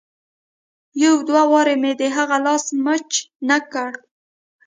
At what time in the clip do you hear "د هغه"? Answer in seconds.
2.01-2.37